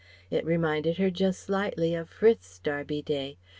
It 0.31 0.43
reminded 0.43 0.97
her 0.97 1.11
just 1.11 1.41
slightly 1.43 1.93
of 1.93 2.09
Frith's 2.09 2.57
Derby 2.57 3.03
Day. 3.03 3.37